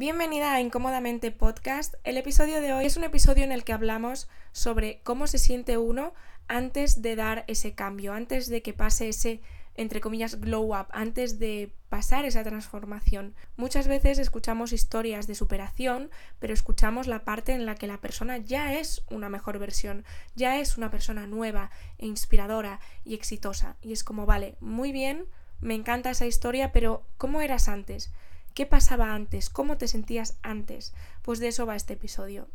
[0.00, 1.96] Bienvenida a Incómodamente Podcast.
[2.04, 5.76] El episodio de hoy es un episodio en el que hablamos sobre cómo se siente
[5.76, 6.14] uno
[6.48, 9.42] antes de dar ese cambio, antes de que pase ese,
[9.74, 13.34] entre comillas, glow up, antes de pasar esa transformación.
[13.58, 16.08] Muchas veces escuchamos historias de superación,
[16.38, 20.58] pero escuchamos la parte en la que la persona ya es una mejor versión, ya
[20.60, 23.76] es una persona nueva e inspiradora y exitosa.
[23.82, 25.26] Y es como, vale, muy bien,
[25.60, 28.10] me encanta esa historia, pero ¿cómo eras antes?
[28.54, 29.48] ¿Qué pasaba antes?
[29.48, 30.92] ¿Cómo te sentías antes?
[31.22, 32.48] Pues de eso va este episodio.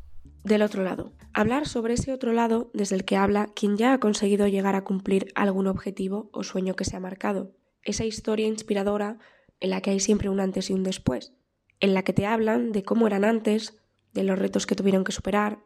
[0.44, 1.14] Del otro lado.
[1.34, 4.84] Hablar sobre ese otro lado desde el que habla quien ya ha conseguido llegar a
[4.84, 7.56] cumplir algún objetivo o sueño que se ha marcado.
[7.82, 9.20] Esa historia inspiradora
[9.60, 11.34] en la que hay siempre un antes y un después.
[11.80, 13.78] En la que te hablan de cómo eran antes,
[14.14, 15.60] de los retos que tuvieron que superar,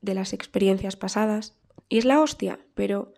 [0.00, 1.56] de las experiencias pasadas.
[1.88, 3.14] Y es la hostia, pero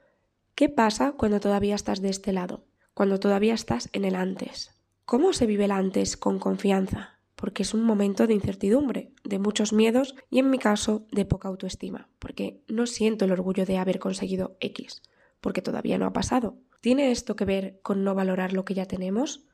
[0.55, 2.65] ¿qué pasa cuando todavía estás de este lado?
[2.95, 4.78] Cuando todavía estás en el antes.
[5.09, 7.19] ¿Cómo se vive el antes con confianza?
[7.35, 11.49] Porque es un momento de incertidumbre, de muchos miedos y en mi caso de poca
[11.49, 15.01] autoestima, porque no siento el orgullo de haber conseguido X,
[15.41, 16.59] porque todavía no ha pasado.
[16.83, 19.47] ¿Tiene esto que ver con no valorar lo que ya tenemos?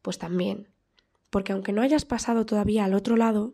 [0.00, 0.70] Pues también,
[1.28, 3.52] porque aunque no hayas pasado todavía al otro lado,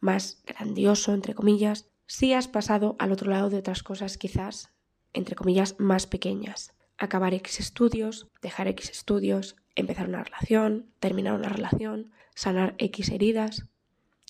[0.00, 4.72] más grandioso, entre comillas, sí has pasado al otro lado de otras cosas quizás,
[5.12, 6.72] entre comillas, más pequeñas.
[6.96, 13.66] Acabar X estudios, dejar X estudios, empezar una relación, terminar una relación, sanar X heridas,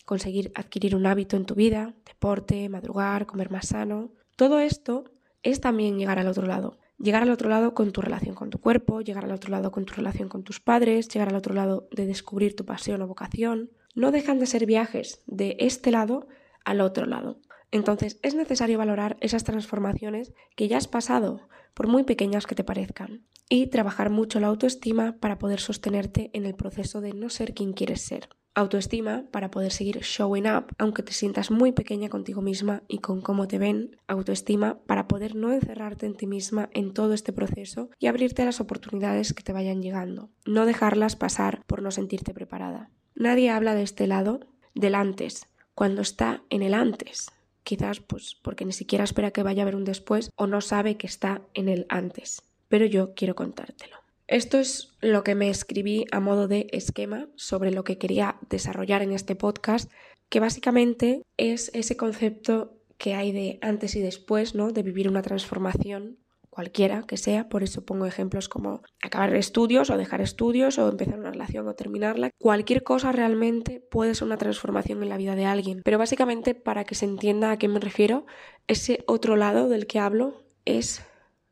[0.05, 4.12] conseguir adquirir un hábito en tu vida, deporte, madrugar, comer más sano.
[4.36, 5.05] Todo esto
[5.42, 6.78] es también llegar al otro lado.
[6.98, 9.84] Llegar al otro lado con tu relación con tu cuerpo, llegar al otro lado con
[9.84, 13.70] tu relación con tus padres, llegar al otro lado de descubrir tu pasión o vocación.
[13.95, 16.29] No dejan de ser viajes de este lado
[16.64, 17.41] al otro lado.
[17.73, 21.41] Entonces es necesario valorar esas transformaciones que ya has pasado,
[21.75, 26.47] por muy pequeñas que te parezcan, y trabajar mucho la autoestima para poder sostenerte en
[26.47, 28.28] el proceso de no ser quien quieres ser.
[28.56, 33.20] Autoestima para poder seguir showing up aunque te sientas muy pequeña contigo misma y con
[33.20, 33.97] cómo te ven.
[34.06, 38.45] Autoestima para poder no encerrarte en ti misma en todo este proceso y abrirte a
[38.45, 40.30] las oportunidades que te vayan llegando.
[40.46, 42.90] No dejarlas pasar por no sentirte preparada.
[43.17, 44.40] Nadie habla de este lado
[44.74, 47.27] del antes, cuando está en el antes
[47.64, 50.97] quizás pues porque ni siquiera espera que vaya a haber un después o no sabe
[50.97, 52.42] que está en el antes.
[52.69, 53.97] Pero yo quiero contártelo.
[54.27, 59.02] Esto es lo que me escribí a modo de esquema sobre lo que quería desarrollar
[59.02, 59.91] en este podcast,
[60.30, 64.70] que básicamente es ese concepto que hay de antes y después, ¿no?
[64.70, 66.17] De vivir una transformación
[66.55, 71.19] cualquiera que sea, por eso pongo ejemplos como acabar estudios o dejar estudios o empezar
[71.19, 72.31] una relación o terminarla.
[72.39, 76.85] Cualquier cosa realmente puede ser una transformación en la vida de alguien, pero básicamente para
[76.85, 78.25] que se entienda a qué me refiero,
[78.69, 81.05] ese otro lado del que hablo es,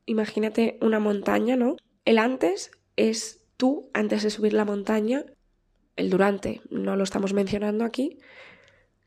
[0.07, 1.75] imagínate una montaña, ¿no?
[2.05, 5.25] El antes es tú antes de subir la montaña,
[5.97, 8.21] el durante no lo estamos mencionando aquí,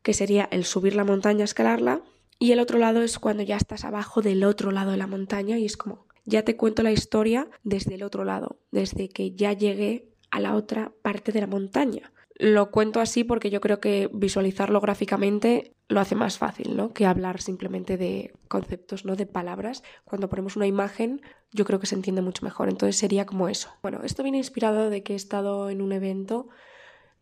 [0.02, 2.02] que sería el subir la montaña, escalarla,
[2.38, 5.58] y el otro lado es cuando ya estás abajo del otro lado de la montaña
[5.58, 9.52] y es como, ya te cuento la historia desde el otro lado, desde que ya
[9.52, 12.12] llegué a la otra parte de la montaña.
[12.38, 16.92] Lo cuento así porque yo creo que visualizarlo gráficamente lo hace más fácil, ¿no?
[16.92, 19.16] Que hablar simplemente de conceptos, ¿no?
[19.16, 19.82] De palabras.
[20.04, 21.22] Cuando ponemos una imagen,
[21.52, 22.68] yo creo que se entiende mucho mejor.
[22.68, 23.70] Entonces sería como eso.
[23.80, 26.48] Bueno, esto viene inspirado de que he estado en un evento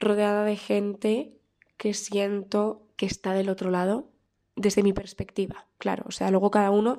[0.00, 1.36] rodeada de gente
[1.76, 4.13] que siento que está del otro lado
[4.56, 6.04] desde mi perspectiva, claro.
[6.06, 6.98] O sea, luego cada uno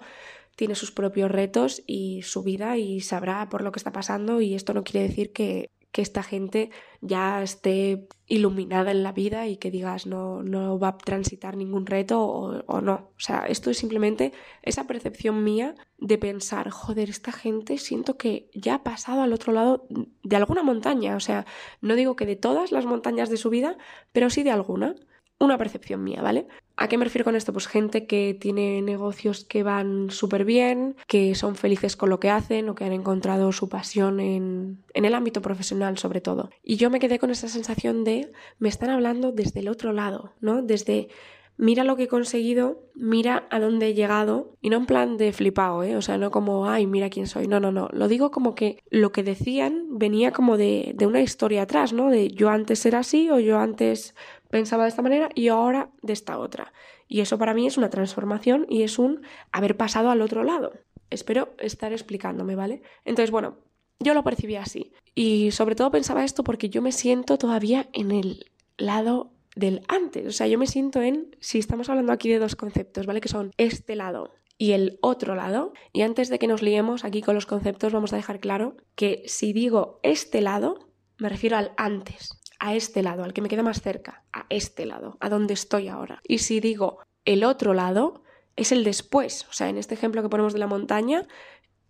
[0.56, 4.56] tiene sus propios retos y su vida y sabrá por lo que está pasando y
[4.56, 9.58] esto no quiere decir que, que esta gente ya esté iluminada en la vida y
[9.58, 13.12] que digas no, no va a transitar ningún reto o, o, no.
[13.16, 18.50] O sea, esto es simplemente esa percepción mía de pensar, joder, esta gente siento que
[18.54, 19.88] ya ha pasado al otro lado
[20.22, 21.16] de alguna montaña.
[21.16, 21.46] O sea,
[21.80, 23.78] no digo que de todas las montañas de su vida,
[24.12, 24.96] pero sí de alguna
[25.40, 26.48] una percepción mía, ¿vale?
[26.78, 27.54] ¿A qué me refiero con esto?
[27.54, 32.30] Pues gente que tiene negocios que van súper bien, que son felices con lo que
[32.30, 36.50] hacen o que han encontrado su pasión en, en, el ámbito profesional sobre todo.
[36.64, 40.34] Y yo me quedé con esa sensación de me están hablando desde el otro lado,
[40.42, 40.62] ¿no?
[40.62, 41.10] Desde
[41.58, 45.32] mira lo que he conseguido, mira a dónde he llegado, y no en plan de
[45.32, 45.96] flipado, ¿eh?
[45.96, 48.84] O sea, no como, ay, mira quién soy, no, no, no, lo digo como que
[48.90, 52.10] lo que decían venía como de, de una historia atrás, ¿no?
[52.10, 54.16] De yo antes era así o yo antes
[54.56, 56.72] pensaba de esta manera y ahora de esta otra.
[57.10, 59.22] Y eso para mí es una transformación y es un
[59.52, 60.72] haber pasado al otro lado.
[61.10, 62.82] Espero estar explicándome, ¿vale?
[63.04, 63.58] Entonces, bueno,
[64.00, 64.94] yo lo percibía así.
[65.14, 70.26] Y sobre todo pensaba esto porque yo me siento todavía en el lado del antes.
[70.26, 73.20] O sea, yo me siento en, si estamos hablando aquí de dos conceptos, ¿vale?
[73.20, 75.74] Que son este lado y el otro lado.
[75.92, 79.24] Y antes de que nos liemos aquí con los conceptos, vamos a dejar claro que
[79.26, 80.80] si digo este lado,
[81.18, 84.88] me refiero al antes a este lado, al que me queda más cerca, a este
[84.88, 86.20] lado, a donde estoy ahora.
[86.28, 88.24] Y si digo el otro lado,
[88.56, 89.46] es el después.
[89.50, 91.28] O sea, en este ejemplo que ponemos de la montaña,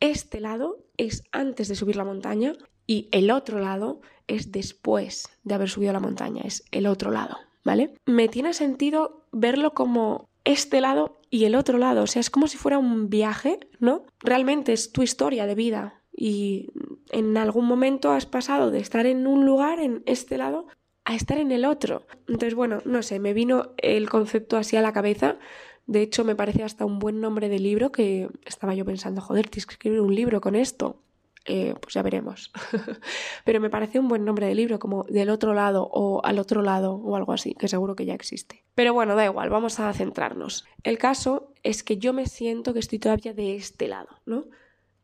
[0.01, 2.53] este lado es antes de subir la montaña
[2.85, 7.37] y el otro lado es después de haber subido la montaña, es el otro lado,
[7.63, 7.93] ¿vale?
[8.05, 12.47] Me tiene sentido verlo como este lado y el otro lado, o sea, es como
[12.47, 14.03] si fuera un viaje, ¿no?
[14.19, 16.69] Realmente es tu historia de vida y
[17.11, 20.67] en algún momento has pasado de estar en un lugar, en este lado,
[21.03, 22.05] a estar en el otro.
[22.27, 25.37] Entonces, bueno, no sé, me vino el concepto así a la cabeza.
[25.85, 29.47] De hecho, me parece hasta un buen nombre de libro que estaba yo pensando, joder,
[29.49, 31.01] tienes que escribir un libro con esto.
[31.47, 32.51] Eh, pues ya veremos.
[33.45, 36.63] Pero me parece un buen nombre de libro, como del otro lado o al otro
[36.63, 38.63] lado o algo así, que seguro que ya existe.
[38.73, 40.65] Pero bueno, da igual, vamos a centrarnos.
[40.81, 44.45] El caso es que yo me siento que estoy todavía de este lado, ¿no?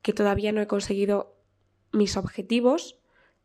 [0.02, 1.36] Que todavía no he conseguido
[1.92, 3.00] mis objetivos,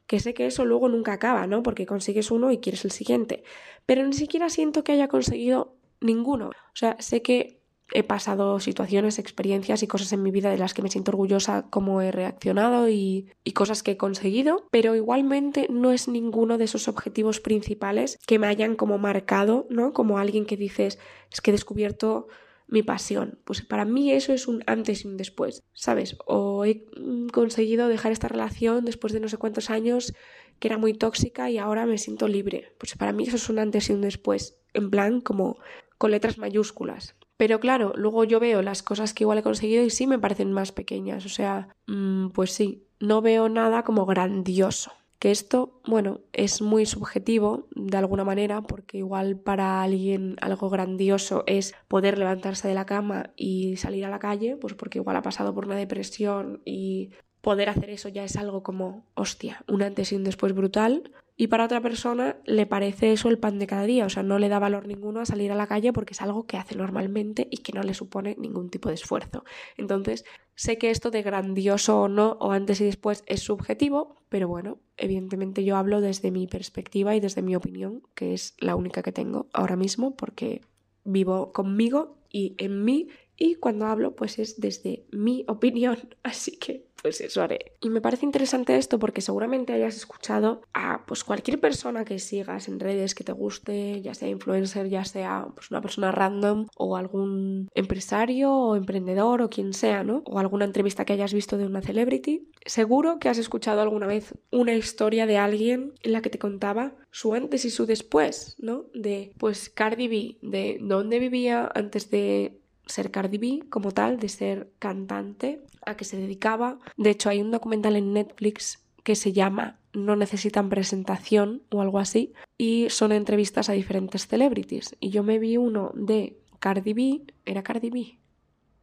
[0.06, 1.62] que sé que eso luego nunca acaba, ¿no?
[1.62, 3.42] Porque consigues uno y quieres el siguiente.
[3.86, 6.48] Pero ni siquiera siento que haya conseguido ninguno.
[6.48, 7.60] O sea, sé que
[7.92, 11.66] he pasado situaciones, experiencias y cosas en mi vida de las que me siento orgullosa
[11.70, 16.64] cómo he reaccionado y, y, cosas que he conseguido, pero igualmente no es ninguno de
[16.64, 19.92] esos objetivos principales que me hayan como marcado, ¿no?
[19.92, 20.98] Como alguien que dices,
[21.32, 22.26] es que he descubierto
[22.68, 23.38] mi pasión.
[23.44, 26.16] Pues para mí eso es un antes y un después, ¿sabes?
[26.26, 26.84] O he
[27.32, 30.14] conseguido dejar esta relación después de no sé cuántos años
[30.58, 32.74] que era muy tóxica y ahora me siento libre.
[32.78, 35.58] Pues para mí eso es un antes y un después, en plan como
[35.98, 37.14] con letras mayúsculas.
[37.36, 40.52] Pero claro, luego yo veo las cosas que igual he conseguido y sí me parecen
[40.52, 41.26] más pequeñas.
[41.26, 44.92] O sea, mm, pues sí, no veo nada como grandioso.
[45.18, 51.42] Que esto, bueno, es muy subjetivo de alguna manera, porque igual para alguien algo grandioso
[51.46, 55.22] es poder levantarse de la cama y salir a la calle, pues porque igual ha
[55.22, 57.10] pasado por una depresión y
[57.40, 61.48] poder hacer eso ya es algo como, hostia, un antes y un después brutal, y
[61.48, 64.48] para otra persona le parece eso el pan de cada día, o sea, no le
[64.48, 67.58] da valor ninguno a salir a la calle porque es algo que hace normalmente y
[67.58, 69.44] que no le supone ningún tipo de esfuerzo.
[69.76, 70.24] Entonces,
[70.54, 74.78] sé que esto de grandioso o no, o antes y después, es subjetivo, pero bueno,
[74.96, 79.12] evidentemente yo hablo desde mi perspectiva y desde mi opinión, que es la única que
[79.12, 80.62] tengo ahora mismo porque
[81.04, 86.85] vivo conmigo y en mí y cuando hablo pues es desde mi opinión, así que
[87.06, 87.72] eso haré.
[87.80, 92.68] Y me parece interesante esto porque seguramente hayas escuchado a pues cualquier persona que sigas
[92.68, 96.96] en redes que te guste, ya sea influencer, ya sea pues una persona random o
[96.96, 100.22] algún empresario o emprendedor o quien sea, ¿no?
[100.26, 102.48] O alguna entrevista que hayas visto de una celebrity.
[102.64, 106.94] Seguro que has escuchado alguna vez una historia de alguien en la que te contaba
[107.10, 108.86] su antes y su después, ¿no?
[108.94, 114.28] De pues Cardi B, de dónde vivía antes de ser Cardi B como tal, de
[114.28, 116.78] ser cantante, a qué se dedicaba.
[116.96, 121.98] De hecho, hay un documental en Netflix que se llama No necesitan presentación o algo
[121.98, 124.96] así, y son entrevistas a diferentes celebrities.
[125.00, 128.18] Y yo me vi uno de Cardi B, ¿era Cardi B?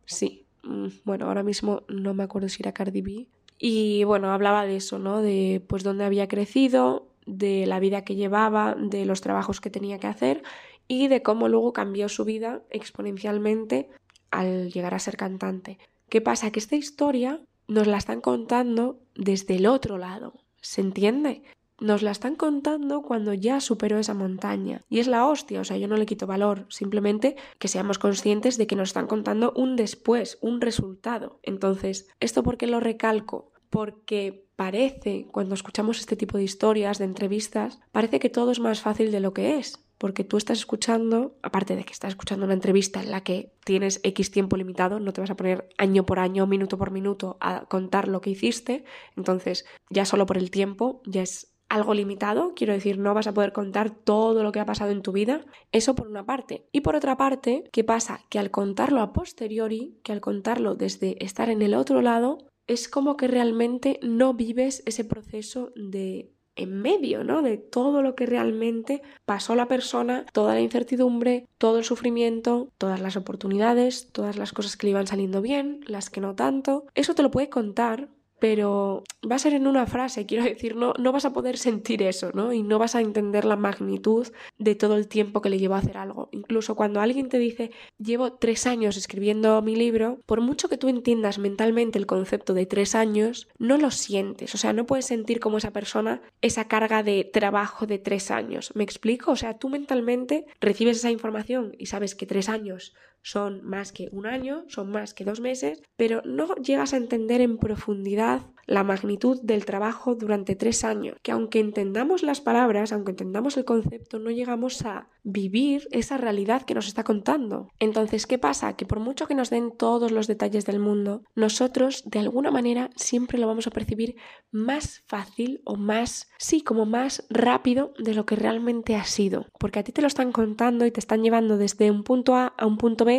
[0.06, 3.28] Sí, mm, bueno, ahora mismo no me acuerdo si era Cardi B.
[3.60, 5.22] Y bueno, hablaba de eso, ¿no?
[5.22, 10.00] De pues dónde había crecido, de la vida que llevaba, de los trabajos que tenía
[10.00, 10.44] que hacer
[10.88, 13.90] y de cómo luego cambió su vida exponencialmente
[14.32, 15.78] al llegar a ser cantante.
[16.10, 16.52] ¿Qué pasa?
[16.52, 20.34] Que esta historia nos la están contando desde el otro lado.
[20.62, 21.44] ¿Se entiende?
[21.80, 24.84] Nos la están contando cuando ya superó esa montaña.
[24.90, 28.58] Y es la hostia, o sea, yo no le quito valor, simplemente que seamos conscientes
[28.58, 31.40] de que nos están contando un después, un resultado.
[31.44, 33.52] Entonces, ¿esto por qué lo recalco?
[33.70, 38.82] Porque parece, cuando escuchamos este tipo de historias, de entrevistas, parece que todo es más
[38.82, 42.54] fácil de lo que es porque tú estás escuchando, aparte de que estás escuchando una
[42.54, 46.20] entrevista en la que tienes X tiempo limitado, no te vas a poner año por
[46.20, 48.84] año, minuto por minuto a contar lo que hiciste,
[49.16, 53.34] entonces ya solo por el tiempo ya es algo limitado, quiero decir, no vas a
[53.34, 56.68] poder contar todo lo que ha pasado en tu vida, eso por una parte.
[56.74, 58.26] Y por otra parte, ¿qué pasa?
[58.28, 62.90] Que al contarlo a posteriori, que al contarlo desde estar en el otro lado, es
[62.90, 67.42] como que realmente no vives ese proceso de en medio, ¿no?
[67.42, 73.02] De todo lo que realmente pasó la persona, toda la incertidumbre, todo el sufrimiento, todas
[73.02, 76.86] las oportunidades, todas las cosas que le iban saliendo bien, las que no tanto.
[76.96, 78.10] Eso te lo puede contar
[78.44, 82.04] pero va a ser en una frase, quiero decir, no, no vas a poder sentir
[82.04, 82.52] eso, ¿no?
[82.52, 85.78] Y no vas a entender la magnitud de todo el tiempo que le llevó a
[85.78, 86.28] hacer algo.
[86.34, 90.90] Incluso cuando alguien te dice, llevo tres años escribiendo mi libro, por mucho que tú
[90.90, 95.40] entiendas mentalmente el concepto de tres años, no lo sientes, o sea, no puedes sentir
[95.40, 98.72] como esa persona esa carga de trabajo de tres años.
[98.76, 99.32] ¿Me explico?
[99.32, 102.94] O sea, tú mentalmente recibes esa información y sabes que tres años
[103.24, 107.42] son más que un año, son más que dos meses, pero no llegas a entender
[107.42, 113.12] en profundidad la magnitud del trabajo durante tres años, que aunque entendamos las palabras, aunque
[113.12, 117.70] entendamos el concepto, no llegamos a vivir esa realidad que nos está contando.
[117.80, 118.76] Entonces, ¿qué pasa?
[118.76, 122.90] Que por mucho que nos den todos los detalles del mundo, nosotros de alguna manera
[122.96, 124.16] siempre lo vamos a percibir
[124.52, 129.80] más fácil o más, sí, como más rápido de lo que realmente ha sido, porque
[129.80, 132.66] a ti te lo están contando y te están llevando desde un punto A a
[132.66, 133.13] un punto B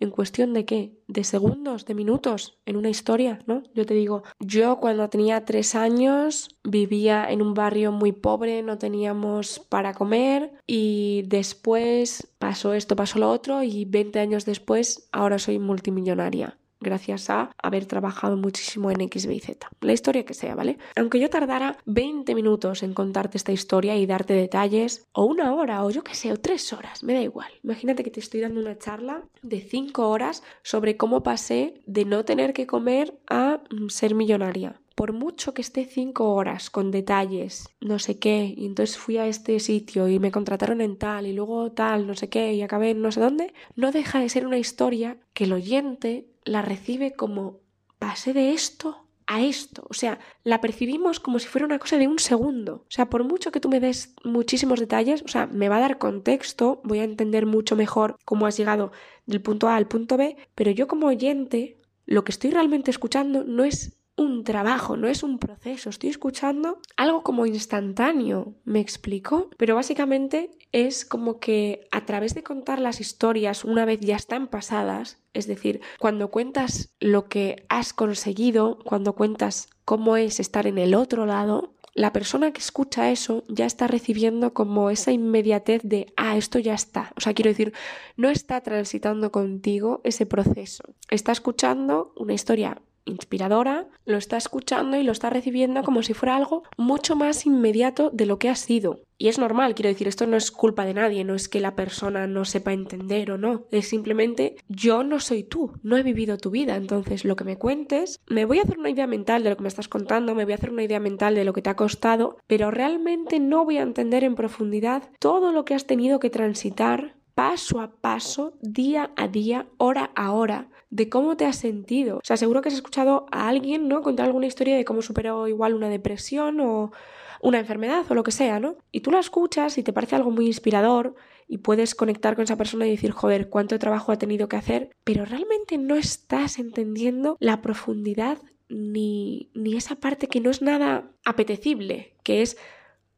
[0.00, 0.98] en cuestión de qué?
[1.06, 3.62] De segundos, de minutos en una historia, ¿no?
[3.74, 8.78] Yo te digo, yo cuando tenía tres años vivía en un barrio muy pobre, no
[8.78, 15.38] teníamos para comer y después pasó esto, pasó lo otro y 20 años después ahora
[15.38, 19.68] soy multimillonaria gracias a haber trabajado muchísimo en X, Y, Z.
[19.80, 20.78] La historia que sea, ¿vale?
[20.96, 25.84] Aunque yo tardara 20 minutos en contarte esta historia y darte detalles, o una hora,
[25.84, 27.50] o yo qué sé, o tres horas, me da igual.
[27.62, 32.24] Imagínate que te estoy dando una charla de 5 horas sobre cómo pasé de no
[32.24, 37.68] tener que comer a mm, ser millonaria por mucho que esté cinco horas con detalles,
[37.80, 41.32] no sé qué, y entonces fui a este sitio y me contrataron en tal y
[41.32, 44.44] luego tal, no sé qué, y acabé en no sé dónde, no deja de ser
[44.44, 47.60] una historia que el oyente la recibe como
[48.00, 49.86] pasé de esto a esto.
[49.88, 52.82] O sea, la percibimos como si fuera una cosa de un segundo.
[52.88, 55.80] O sea, por mucho que tú me des muchísimos detalles, o sea, me va a
[55.80, 58.90] dar contexto, voy a entender mucho mejor cómo has llegado
[59.26, 63.44] del punto A al punto B, pero yo como oyente, lo que estoy realmente escuchando
[63.44, 65.88] no es un trabajo, no es un proceso.
[65.88, 69.48] Estoy escuchando algo como instantáneo, me explico.
[69.56, 74.48] Pero básicamente es como que a través de contar las historias una vez ya están
[74.48, 80.78] pasadas, es decir, cuando cuentas lo que has conseguido, cuando cuentas cómo es estar en
[80.78, 86.12] el otro lado, la persona que escucha eso ya está recibiendo como esa inmediatez de,
[86.16, 87.12] ah, esto ya está.
[87.16, 87.72] O sea, quiero decir,
[88.16, 90.84] no está transitando contigo ese proceso.
[91.10, 96.36] Está escuchando una historia inspiradora, lo está escuchando y lo está recibiendo como si fuera
[96.36, 99.00] algo mucho más inmediato de lo que ha sido.
[99.20, 101.74] Y es normal, quiero decir, esto no es culpa de nadie, no es que la
[101.74, 106.38] persona no sepa entender o no, es simplemente yo no soy tú, no he vivido
[106.38, 109.50] tu vida, entonces lo que me cuentes, me voy a hacer una idea mental de
[109.50, 111.62] lo que me estás contando, me voy a hacer una idea mental de lo que
[111.62, 115.86] te ha costado, pero realmente no voy a entender en profundidad todo lo que has
[115.86, 121.44] tenido que transitar paso a paso, día a día, hora a hora, de cómo te
[121.44, 122.18] has sentido.
[122.18, 124.02] O sea, seguro que has escuchado a alguien, ¿no?
[124.02, 126.92] Contar alguna historia de cómo superó igual una depresión o
[127.40, 128.76] una enfermedad o lo que sea, ¿no?
[128.90, 131.14] Y tú la escuchas y te parece algo muy inspirador
[131.46, 134.90] y puedes conectar con esa persona y decir, joder, cuánto trabajo ha tenido que hacer,
[135.04, 141.10] pero realmente no estás entendiendo la profundidad ni, ni esa parte que no es nada
[141.24, 142.58] apetecible, que es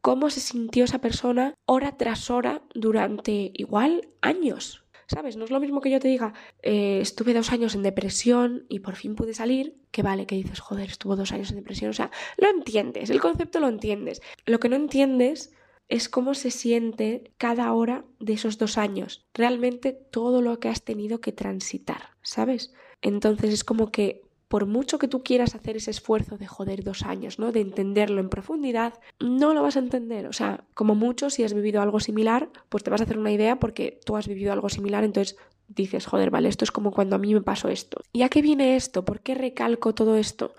[0.01, 4.80] cómo se sintió esa persona hora tras hora durante igual años.
[5.11, 5.37] ¿Sabes?
[5.37, 8.79] No es lo mismo que yo te diga, eh, estuve dos años en depresión y
[8.79, 11.91] por fin pude salir, que vale, que dices, joder, estuvo dos años en depresión.
[11.91, 14.23] O sea, lo entiendes, el concepto lo entiendes.
[14.47, 15.53] Lo que no entiendes
[15.89, 19.27] es cómo se siente cada hora de esos dos años.
[19.35, 22.73] Realmente todo lo que has tenido que transitar, ¿sabes?
[23.03, 27.03] Entonces es como que por mucho que tú quieras hacer ese esfuerzo de joder dos
[27.03, 27.53] años, ¿no?
[27.53, 30.27] De entenderlo en profundidad, no lo vas a entender.
[30.27, 33.31] O sea, como mucho, si has vivido algo similar, pues te vas a hacer una
[33.31, 35.37] idea porque tú has vivido algo similar, entonces
[35.69, 38.03] dices, joder, vale, esto es como cuando a mí me pasó esto.
[38.13, 39.05] ¿Y a qué viene esto?
[39.05, 40.53] ¿Por qué recalco todo esto?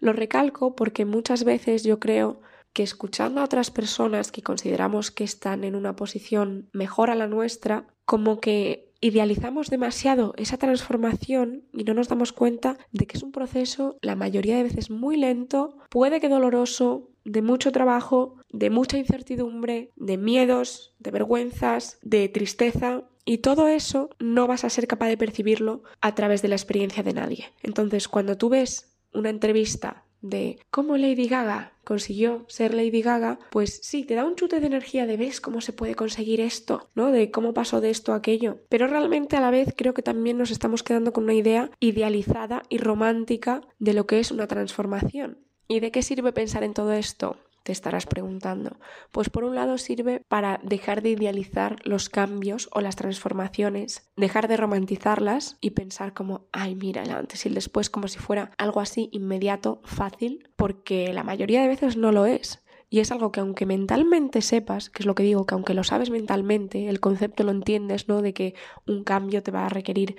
[0.00, 2.40] Lo recalco porque muchas veces yo creo
[2.72, 7.28] que escuchando a otras personas que consideramos que están en una posición mejor a la
[7.28, 13.22] nuestra, como que idealizamos demasiado esa transformación y no nos damos cuenta de que es
[13.22, 18.70] un proceso la mayoría de veces muy lento, puede que doloroso, de mucho trabajo, de
[18.70, 23.04] mucha incertidumbre, de miedos, de vergüenzas, de tristeza.
[23.24, 27.02] Y todo eso no vas a ser capaz de percibirlo a través de la experiencia
[27.02, 27.46] de nadie.
[27.62, 33.80] Entonces, cuando tú ves una entrevista de cómo Lady Gaga consiguió ser Lady Gaga, pues
[33.82, 37.12] sí, te da un chute de energía de ves cómo se puede conseguir esto, ¿no?
[37.12, 38.58] De cómo pasó de esto a aquello.
[38.68, 42.62] Pero realmente a la vez creo que también nos estamos quedando con una idea idealizada
[42.68, 45.38] y romántica de lo que es una transformación.
[45.68, 47.36] ¿Y de qué sirve pensar en todo esto?
[47.66, 48.78] Te estarás preguntando.
[49.10, 54.46] Pues por un lado sirve para dejar de idealizar los cambios o las transformaciones, dejar
[54.46, 58.52] de romantizarlas y pensar como, ay, mira, el antes y el después como si fuera
[58.56, 62.62] algo así inmediato, fácil, porque la mayoría de veces no lo es.
[62.88, 65.82] Y es algo que aunque mentalmente sepas, que es lo que digo, que aunque lo
[65.82, 68.22] sabes mentalmente, el concepto lo entiendes, ¿no?
[68.22, 68.54] De que
[68.86, 70.14] un cambio te va a requerir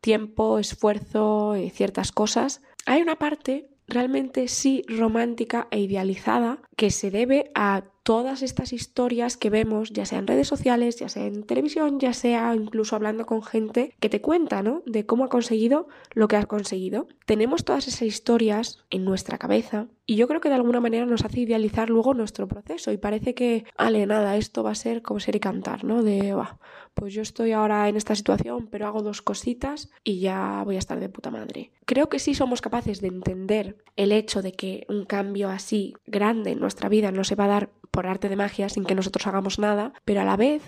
[0.00, 7.10] tiempo, esfuerzo, y ciertas cosas, hay una parte realmente sí romántica e idealizada que se
[7.10, 11.42] debe a todas estas historias que vemos, ya sea en redes sociales, ya sea en
[11.42, 14.82] televisión, ya sea incluso hablando con gente que te cuenta, ¿no?
[14.84, 17.08] De cómo ha conseguido lo que ha conseguido.
[17.24, 21.24] Tenemos todas esas historias en nuestra cabeza y yo creo que de alguna manera nos
[21.24, 25.18] hace idealizar luego nuestro proceso y parece que, ale, nada, esto va a ser como
[25.18, 26.02] ser y cantar, ¿no?
[26.02, 26.58] De, va,
[26.92, 30.78] pues yo estoy ahora en esta situación, pero hago dos cositas y ya voy a
[30.78, 31.72] estar de puta madre.
[31.86, 36.50] Creo que sí somos capaces de entender el hecho de que un cambio así grande
[36.50, 39.24] en nuestra vida no se va a dar por arte de magia sin que nosotros
[39.28, 40.62] hagamos nada, pero a la vez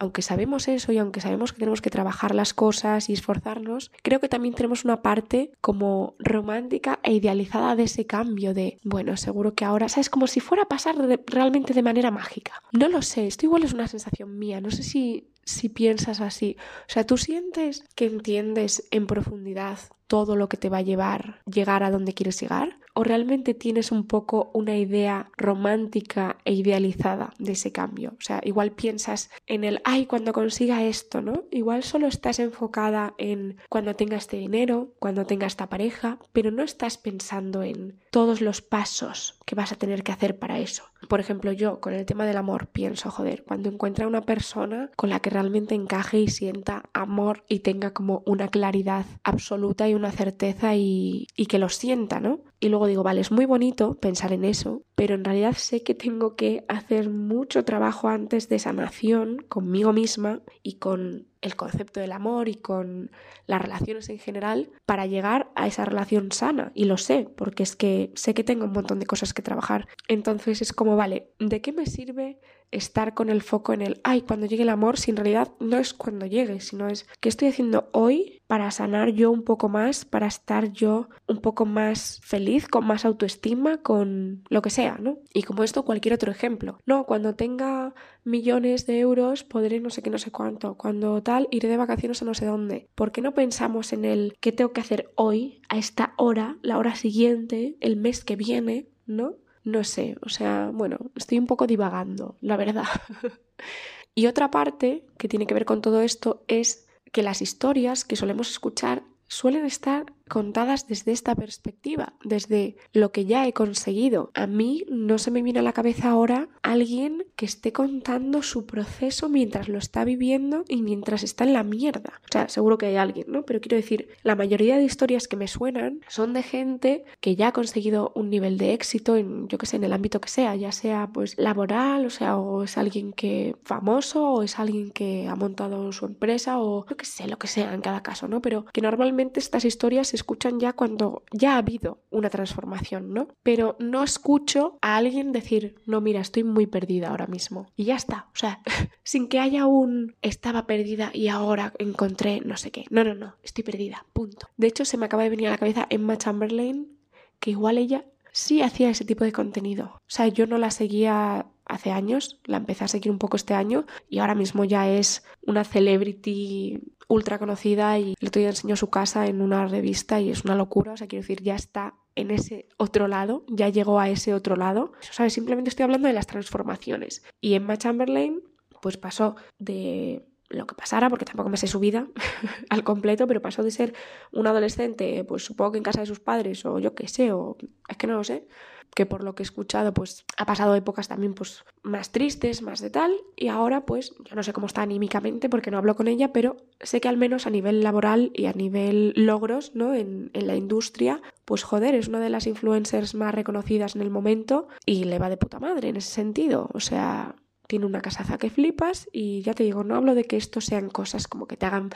[0.00, 4.20] aunque sabemos eso y aunque sabemos que tenemos que trabajar las cosas y esforzarnos, creo
[4.20, 9.54] que también tenemos una parte como romántica e idealizada de ese cambio de, bueno, seguro
[9.54, 10.08] que ahora, ¿sabes?
[10.08, 10.94] Como si fuera a pasar
[11.26, 12.62] realmente de manera mágica.
[12.70, 16.56] No lo sé, esto igual es una sensación mía, no sé si, si piensas así.
[16.82, 21.38] O sea, tú sientes que entiendes en profundidad todo lo que te va a llevar
[21.46, 22.78] llegar a donde quieres llegar?
[22.94, 28.14] ¿O realmente tienes un poco una idea romántica e idealizada de ese cambio?
[28.18, 31.44] O sea, igual piensas en el, ay, cuando consiga esto, ¿no?
[31.52, 36.64] Igual solo estás enfocada en cuando tenga este dinero, cuando tenga esta pareja, pero no
[36.64, 40.82] estás pensando en todos los pasos que vas a tener que hacer para eso.
[41.08, 45.10] Por ejemplo, yo con el tema del amor pienso, joder, cuando encuentra una persona con
[45.10, 50.12] la que realmente encaje y sienta amor y tenga como una claridad absoluta y una
[50.12, 52.40] certeza y, que lo sienta, ¿no?
[52.60, 55.94] Y luego digo, vale, es muy bonito pensar en eso, pero en realidad sé que
[55.94, 62.12] tengo que hacer mucho trabajo antes de sanación conmigo misma y con el concepto del
[62.12, 63.10] amor y con
[63.46, 66.72] las relaciones en general para llegar a esa relación sana.
[66.74, 69.86] Y lo sé, porque es que sé que tengo un montón de cosas que trabajar.
[70.08, 72.38] Entonces es como, vale, ¿de qué me sirve
[72.70, 75.78] estar con el foco en el, ay, cuando llegue el amor, si en realidad no
[75.78, 80.04] es cuando llegue, sino es qué estoy haciendo hoy para sanar yo un poco más,
[80.04, 85.18] para estar yo un poco más feliz, con más autoestima, con lo que sea, ¿no?
[85.34, 86.78] Y como esto, cualquier otro ejemplo.
[86.86, 87.94] No, cuando tenga
[88.24, 90.76] millones de euros podré no sé qué, no sé cuánto.
[90.76, 92.88] Cuando tal, iré de vacaciones a no sé dónde.
[92.94, 96.78] ¿Por qué no pensamos en el qué tengo que hacer hoy, a esta hora, la
[96.78, 99.36] hora siguiente, el mes que viene, ¿no?
[99.68, 102.86] No sé, o sea, bueno, estoy un poco divagando, la verdad.
[104.14, 108.16] y otra parte que tiene que ver con todo esto es que las historias que
[108.16, 114.30] solemos escuchar suelen estar contadas desde esta perspectiva, desde lo que ya he conseguido.
[114.34, 118.66] A mí no se me viene a la cabeza ahora alguien que esté contando su
[118.66, 122.20] proceso mientras lo está viviendo y mientras está en la mierda.
[122.24, 123.44] O sea, seguro que hay alguien, ¿no?
[123.44, 127.48] Pero quiero decir, la mayoría de historias que me suenan son de gente que ya
[127.48, 130.54] ha conseguido un nivel de éxito en, yo que sé, en el ámbito que sea,
[130.56, 135.26] ya sea pues laboral, o sea, o es alguien que famoso, o es alguien que
[135.28, 138.40] ha montado su empresa, o yo que sé, lo que sea en cada caso, ¿no?
[138.42, 143.28] Pero que normalmente estas historias escuchan ya cuando ya ha habido una transformación, ¿no?
[143.42, 147.70] Pero no escucho a alguien decir, no, mira, estoy muy perdida ahora mismo.
[147.76, 148.60] Y ya está, o sea,
[149.02, 152.84] sin que haya un estaba perdida y ahora encontré no sé qué.
[152.90, 154.48] No, no, no, estoy perdida, punto.
[154.56, 156.98] De hecho, se me acaba de venir a la cabeza Emma Chamberlain,
[157.40, 159.94] que igual ella sí hacía ese tipo de contenido.
[159.96, 163.54] O sea, yo no la seguía hace años, la empecé a seguir un poco este
[163.54, 168.90] año y ahora mismo ya es una celebrity ultra conocida y le estoy enseñó su
[168.90, 172.30] casa en una revista y es una locura, o sea, quiero decir, ya está en
[172.30, 175.32] ese otro lado, ya llegó a ese otro lado, ¿sabes?
[175.32, 177.22] Simplemente estoy hablando de las transformaciones.
[177.40, 178.42] Y Emma Chamberlain,
[178.82, 182.08] pues pasó de lo que pasara, porque tampoco me sé su vida
[182.70, 183.94] al completo, pero pasó de ser
[184.32, 187.56] un adolescente, pues supongo que en casa de sus padres, o yo qué sé, o
[187.88, 188.46] es que no lo sé,
[188.94, 192.80] que por lo que he escuchado, pues ha pasado épocas también pues más tristes, más
[192.80, 196.08] de tal, y ahora pues yo no sé cómo está anímicamente porque no hablo con
[196.08, 199.94] ella, pero sé que al menos a nivel laboral y a nivel logros, ¿no?
[199.94, 204.10] En, en la industria, pues joder, es una de las influencers más reconocidas en el
[204.10, 207.36] momento y le va de puta madre en ese sentido, o sea,
[207.68, 210.88] tiene una casaza que flipas y ya te digo, no hablo de que esto sean
[210.88, 211.90] cosas como que te hagan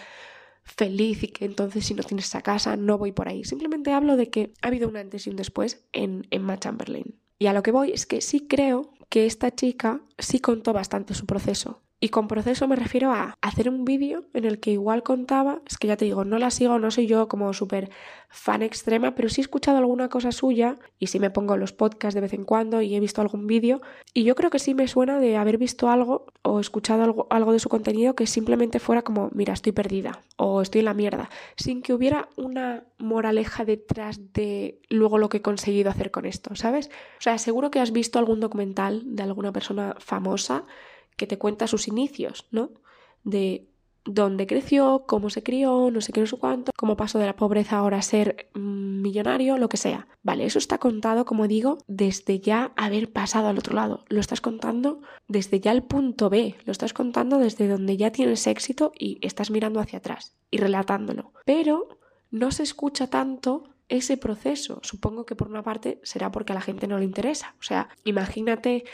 [0.64, 3.44] feliz y que entonces si no tienes esa casa no voy por ahí.
[3.44, 7.18] Simplemente hablo de que ha habido un antes y un después en Emma Chamberlain.
[7.38, 11.14] Y a lo que voy es que sí creo que esta chica sí contó bastante
[11.14, 11.82] su proceso.
[12.04, 15.78] Y con proceso me refiero a hacer un vídeo en el que igual contaba, es
[15.78, 17.90] que ya te digo, no la sigo, no soy yo como súper
[18.28, 22.16] fan extrema, pero sí he escuchado alguna cosa suya y sí me pongo los podcasts
[22.16, 23.82] de vez en cuando y he visto algún vídeo
[24.14, 27.52] y yo creo que sí me suena de haber visto algo o escuchado algo, algo
[27.52, 31.30] de su contenido que simplemente fuera como, mira, estoy perdida o estoy en la mierda,
[31.54, 36.56] sin que hubiera una moraleja detrás de luego lo que he conseguido hacer con esto,
[36.56, 36.88] ¿sabes?
[37.18, 40.64] O sea, seguro que has visto algún documental de alguna persona famosa
[41.16, 42.70] que te cuenta sus inicios, ¿no?
[43.24, 43.68] De
[44.04, 47.36] dónde creció, cómo se crió, no sé qué, no sé cuánto, cómo pasó de la
[47.36, 50.08] pobreza ahora a ser mm, millonario, lo que sea.
[50.22, 54.04] Vale, eso está contado, como digo, desde ya haber pasado al otro lado.
[54.08, 58.46] Lo estás contando desde ya el punto B, lo estás contando desde donde ya tienes
[58.46, 61.32] éxito y estás mirando hacia atrás y relatándolo.
[61.44, 61.98] Pero
[62.30, 64.80] no se escucha tanto ese proceso.
[64.82, 67.54] Supongo que por una parte será porque a la gente no le interesa.
[67.60, 68.84] O sea, imagínate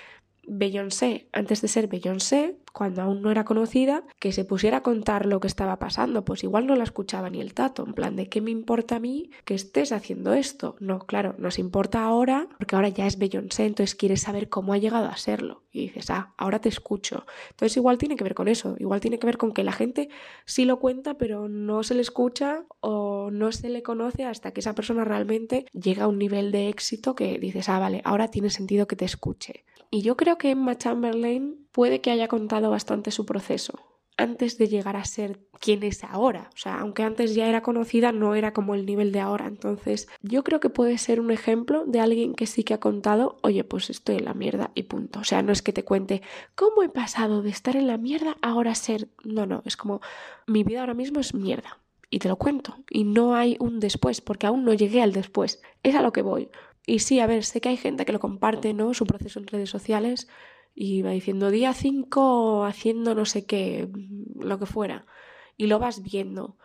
[0.48, 5.26] Beyoncé, antes de ser Beyoncé, cuando aún no era conocida, que se pusiera a contar
[5.26, 8.28] lo que estaba pasando, pues igual no la escuchaba ni el tato, en plan de
[8.28, 10.76] qué me importa a mí que estés haciendo esto.
[10.80, 14.78] No, claro, nos importa ahora, porque ahora ya es Beyoncé, entonces quieres saber cómo ha
[14.78, 15.64] llegado a serlo.
[15.70, 17.26] Y dices, ah, ahora te escucho.
[17.50, 20.08] Entonces igual tiene que ver con eso, igual tiene que ver con que la gente
[20.46, 24.61] sí lo cuenta, pero no se le escucha o no se le conoce hasta que
[24.61, 28.50] esa persona realmente llega a un nivel de éxito que dices, ah, vale, ahora tiene
[28.50, 29.64] sentido que te escuche.
[29.90, 34.68] Y yo creo que Emma Chamberlain puede que haya contado bastante su proceso antes de
[34.68, 36.51] llegar a ser quien es ahora.
[36.53, 39.46] O sea, aunque antes ya era conocida, no era como el nivel de ahora.
[39.46, 43.38] Entonces, yo creo que puede ser un ejemplo de alguien que sí que ha contado,
[43.42, 45.20] oye, pues estoy en la mierda y punto.
[45.20, 46.20] O sea, no es que te cuente
[46.57, 49.09] cómo he pasado de estar en la mierda a ahora ser.
[49.24, 50.01] No, no, es como
[50.46, 51.79] mi vida ahora mismo es mierda.
[52.11, 52.77] Y te lo cuento.
[52.90, 55.61] Y no hay un después, porque aún no llegué al después.
[55.83, 56.48] Es a lo que voy.
[56.88, 58.94] Y sí, a ver, sé que hay gente que lo comparte, ¿no?
[58.94, 60.27] Su proceso en redes sociales
[60.74, 63.90] y va diciendo día 5 haciendo no sé qué,
[64.40, 65.05] lo que fuera.
[65.59, 66.57] Y lo vas viendo.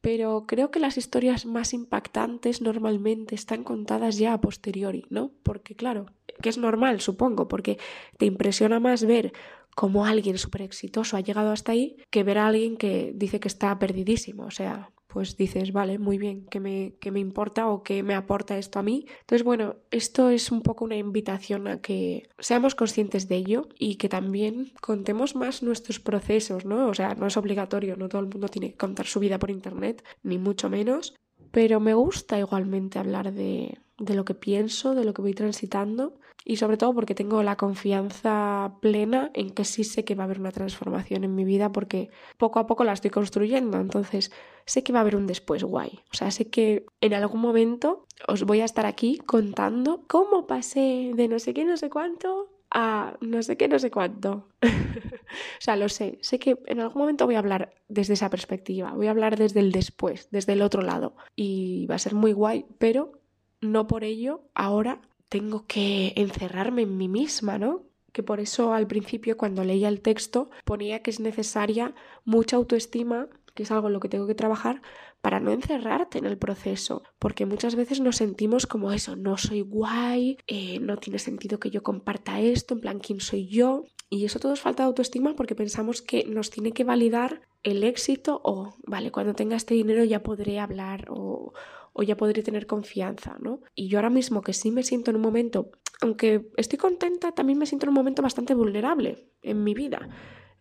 [0.00, 5.32] Pero creo que las historias más impactantes normalmente están contadas ya a posteriori, ¿no?
[5.42, 6.06] Porque claro,
[6.40, 7.78] que es normal, supongo, porque
[8.16, 9.34] te impresiona más ver
[9.74, 13.48] cómo alguien súper exitoso ha llegado hasta ahí que ver a alguien que dice que
[13.48, 14.46] está perdidísimo.
[14.46, 18.58] O sea, pues dices, vale, muy bien, ¿qué me, me importa o qué me aporta
[18.58, 19.06] esto a mí?
[19.20, 23.96] Entonces, bueno, esto es un poco una invitación a que seamos conscientes de ello y
[23.96, 26.88] que también contemos más nuestros procesos, ¿no?
[26.88, 29.50] O sea, no es obligatorio, no todo el mundo tiene que contar su vida por
[29.50, 31.14] internet, ni mucho menos,
[31.50, 36.18] pero me gusta igualmente hablar de, de lo que pienso, de lo que voy transitando
[36.48, 40.26] y sobre todo porque tengo la confianza plena en que sí sé que va a
[40.26, 44.30] haber una transformación en mi vida porque poco a poco la estoy construyendo, entonces
[44.64, 48.06] sé que va a haber un después guay, o sea, sé que en algún momento
[48.28, 52.52] os voy a estar aquí contando cómo pasé de no sé qué, no sé cuánto
[52.70, 54.48] a no sé qué, no sé cuánto.
[54.62, 58.92] o sea, lo sé, sé que en algún momento voy a hablar desde esa perspectiva,
[58.92, 61.16] voy a hablar desde el después, desde el otro lado.
[61.34, 63.12] Y va a ser muy guay, pero
[63.60, 67.84] no por ello ahora tengo que encerrarme en mí misma, ¿no?
[68.12, 73.28] Que por eso al principio cuando leía el texto ponía que es necesaria mucha autoestima,
[73.54, 74.82] que es algo en lo que tengo que trabajar,
[75.20, 79.62] para no encerrarte en el proceso, porque muchas veces nos sentimos como eso, no soy
[79.62, 83.84] guay, eh, no tiene sentido que yo comparta esto, en plan, ¿quién soy yo?
[84.08, 87.82] Y eso todo es falta de autoestima porque pensamos que nos tiene que validar el
[87.82, 91.52] éxito o, vale, cuando tenga este dinero ya podré hablar o,
[91.98, 93.62] o ya podré tener confianza, ¿no?
[93.74, 95.70] Y yo ahora mismo que sí me siento en un momento,
[96.02, 100.06] aunque estoy contenta, también me siento en un momento bastante vulnerable en mi vida.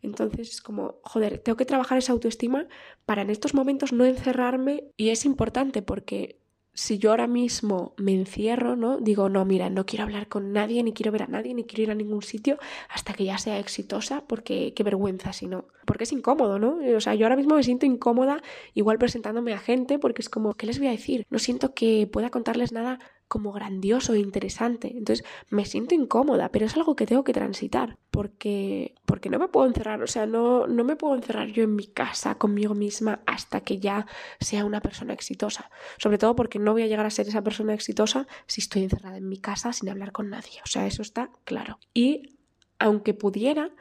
[0.01, 2.67] Entonces es como, joder, tengo que trabajar esa autoestima
[3.05, 6.39] para en estos momentos no encerrarme y es importante porque
[6.75, 8.97] si yo ahora mismo me encierro, ¿no?
[8.97, 11.83] Digo, no, mira, no quiero hablar con nadie, ni quiero ver a nadie, ni quiero
[11.83, 12.59] ir a ningún sitio
[12.89, 15.65] hasta que ya sea exitosa, porque qué vergüenza si no.
[15.85, 16.77] Porque es incómodo, ¿no?
[16.95, 20.53] O sea, yo ahora mismo me siento incómoda igual presentándome a gente porque es como,
[20.55, 21.25] ¿qué les voy a decir?
[21.29, 24.95] No siento que pueda contarles nada como grandioso e interesante.
[24.95, 29.47] Entonces me siento incómoda, pero es algo que tengo que transitar porque, porque no me
[29.47, 33.21] puedo encerrar, o sea, no, no me puedo encerrar yo en mi casa conmigo misma
[33.25, 34.05] hasta que ya
[34.39, 35.69] sea una persona exitosa.
[35.97, 39.17] Sobre todo porque no voy a llegar a ser esa persona exitosa si estoy encerrada
[39.17, 40.61] en mi casa sin hablar con nadie.
[40.63, 41.79] O sea, eso está claro.
[41.93, 42.37] Y
[42.79, 43.71] aunque pudiera,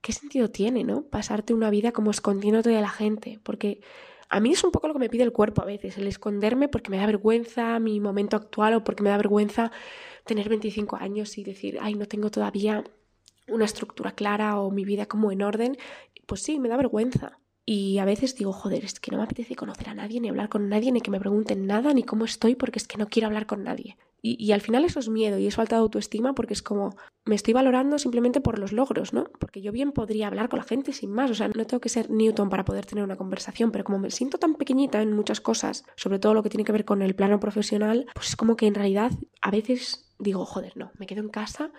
[0.00, 1.02] ¿qué sentido tiene, no?
[1.02, 3.80] Pasarte una vida como escondiéndote de la gente, porque
[4.32, 6.66] a mí es un poco lo que me pide el cuerpo a veces, el esconderme
[6.66, 9.70] porque me da vergüenza mi momento actual o porque me da vergüenza
[10.24, 12.82] tener 25 años y decir, ay, no tengo todavía
[13.46, 15.76] una estructura clara o mi vida como en orden.
[16.24, 17.40] Pues sí, me da vergüenza.
[17.66, 20.48] Y a veces digo, joder, es que no me apetece conocer a nadie, ni hablar
[20.48, 23.26] con nadie, ni que me pregunten nada, ni cómo estoy, porque es que no quiero
[23.26, 23.98] hablar con nadie.
[24.24, 27.34] Y, al final eso es miedo y es falta de autoestima porque es como me
[27.34, 29.24] estoy valorando simplemente por los logros, ¿no?
[29.40, 31.88] Porque yo bien podría hablar con la gente sin más, o sea, no tengo que
[31.88, 35.40] ser Newton para poder tener una conversación, pero como me siento tan pequeñita en muchas
[35.40, 38.56] cosas, sobre todo lo que tiene que ver con el plano profesional, pues es como
[38.56, 41.72] que en realidad a veces digo, joder, no, me quedo en casa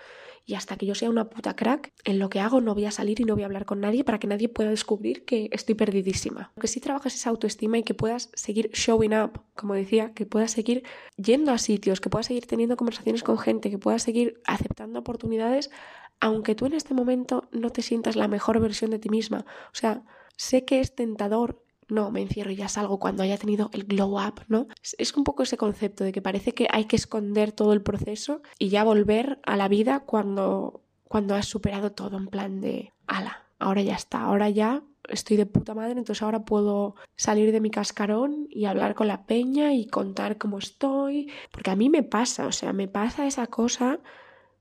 [0.45, 2.91] y hasta que yo sea una puta crack, en lo que hago no voy a
[2.91, 5.75] salir y no voy a hablar con nadie para que nadie pueda descubrir que estoy
[5.75, 6.51] perdidísima.
[6.60, 10.51] Que si trabajas esa autoestima y que puedas seguir showing up, como decía, que puedas
[10.51, 10.84] seguir
[11.15, 15.71] yendo a sitios, que puedas seguir teniendo conversaciones con gente, que puedas seguir aceptando oportunidades,
[16.19, 19.45] aunque tú en este momento no te sientas la mejor versión de ti misma.
[19.67, 20.03] O sea,
[20.36, 24.19] sé que es tentador no, me encierro y ya salgo cuando haya tenido el glow
[24.19, 24.67] up, ¿no?
[24.82, 28.41] Es un poco ese concepto de que parece que hay que esconder todo el proceso
[28.60, 33.43] y ya volver a la vida cuando, cuando has superado todo, en plan de, ala,
[33.60, 37.69] ahora ya está, ahora ya estoy de puta madre, entonces ahora puedo salir de mi
[37.69, 42.48] cascarón y hablar con la peña y contar cómo estoy, porque a mí me pasa,
[42.48, 44.00] o sea, me pasa esa cosa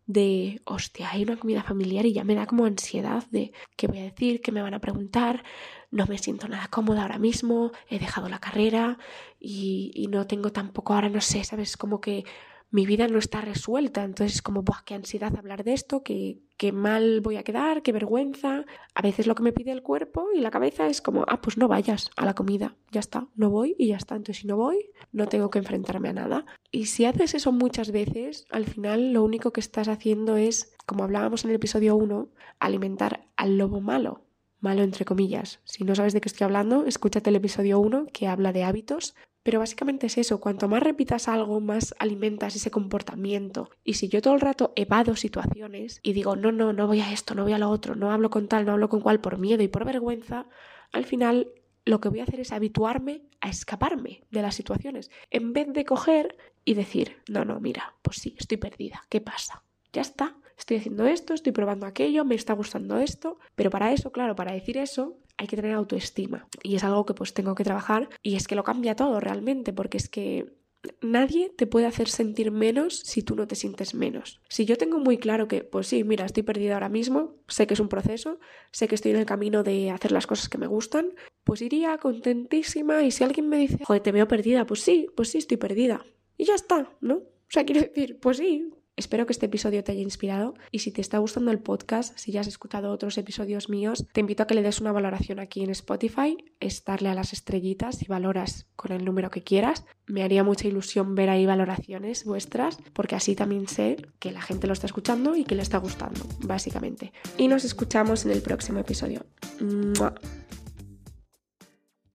[0.07, 3.99] de, hostia, hay una comida familiar y ya me da como ansiedad de qué voy
[3.99, 5.45] a decir, qué me van a preguntar,
[5.93, 8.99] no me siento nada cómoda ahora mismo, he dejado la carrera
[9.39, 12.25] y, y no tengo tampoco ahora, no sé, sabes, como que
[12.73, 14.03] mi vida no está resuelta.
[14.03, 17.83] Entonces es como, Buah, qué ansiedad hablar de esto, qué, qué mal voy a quedar,
[17.83, 18.65] qué vergüenza.
[18.95, 21.59] A veces lo que me pide el cuerpo y la cabeza es como, ah, pues
[21.59, 24.17] no vayas a la comida, ya está, no voy y ya está.
[24.17, 26.47] Entonces si no voy, no tengo que enfrentarme a nada.
[26.71, 31.05] Y si haces eso muchas veces, al final lo único que estás haciendo es, como
[31.05, 34.23] hablábamos en el episodio 1, alimentar al lobo malo.
[34.63, 35.61] Malo entre comillas.
[35.65, 39.15] Si no sabes de qué estoy hablando, escúchate el episodio 1 que habla de hábitos
[39.43, 43.71] pero básicamente es eso, cuanto más repitas algo, más alimentas ese comportamiento.
[43.83, 47.13] Y si yo todo el rato evado situaciones y digo, no, no, no voy a
[47.13, 49.39] esto, no voy a lo otro, no hablo con tal, no hablo con cual por
[49.39, 50.47] miedo y por vergüenza,
[50.93, 51.49] al final
[51.85, 55.85] lo que voy a hacer es habituarme a escaparme de las situaciones, en vez de
[55.85, 59.65] coger y decir, no, no, mira, pues sí, estoy perdida, ¿qué pasa?
[59.93, 64.11] Ya está, estoy haciendo esto, estoy probando aquello, me está gustando esto, pero para eso,
[64.13, 67.65] claro, para decir eso, hay que tener autoestima y es algo que pues tengo que
[67.65, 70.53] trabajar y es que lo cambia todo realmente porque es que
[71.01, 74.41] nadie te puede hacer sentir menos si tú no te sientes menos.
[74.49, 77.75] Si yo tengo muy claro que, pues sí, mira, estoy perdida ahora mismo, sé que
[77.75, 78.39] es un proceso,
[78.73, 81.13] sé que estoy en el camino de hacer las cosas que me gustan,
[81.45, 85.31] pues iría contentísima y si alguien me dice, joder, te veo perdida, pues sí, pues
[85.31, 86.05] sí, estoy perdida.
[86.37, 87.15] Y ya está, ¿no?
[87.15, 88.71] O sea, quiero decir, pues sí,
[89.03, 92.31] Espero que este episodio te haya inspirado y si te está gustando el podcast, si
[92.31, 95.65] ya has escuchado otros episodios míos, te invito a que le des una valoración aquí
[95.65, 99.85] en Spotify, es darle a las estrellitas y valoras con el número que quieras.
[100.07, 104.69] Me haría mucha ilusión ver ahí valoraciones vuestras porque así también sé que la gente
[104.69, 107.13] lo está escuchando y que le está gustando, básicamente.
[107.37, 109.27] Y nos escuchamos en el próximo episodio.